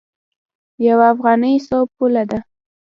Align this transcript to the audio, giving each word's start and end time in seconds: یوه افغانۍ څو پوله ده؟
یوه 0.87 1.05
افغانۍ 1.13 1.55
څو 1.67 1.77
پوله 1.95 2.23
ده؟ 2.29 2.39